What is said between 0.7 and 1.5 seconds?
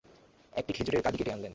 খেজুরের কাঁদি কেটে আনলেন।